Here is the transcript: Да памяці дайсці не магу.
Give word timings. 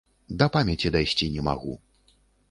Да 0.41 0.45
памяці 0.55 0.91
дайсці 0.95 1.27
не 1.35 1.43
магу. 1.49 1.73